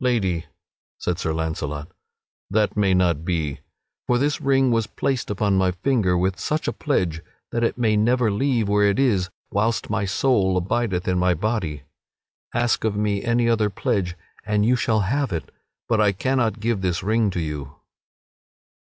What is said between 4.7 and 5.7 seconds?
was placed upon my